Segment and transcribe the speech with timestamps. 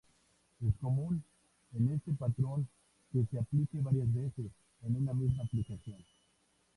[0.67, 1.23] Es común,
[1.75, 2.67] en este patrón,
[3.13, 4.47] que se aplique varias veces,
[4.81, 6.03] en una misma aplicación.